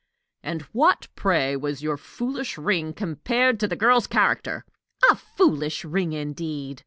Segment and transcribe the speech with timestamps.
[0.41, 4.65] "And what, pray, was your foolish ring compared to the girl's character?"
[5.11, 6.79] "A foolish ring, indeed!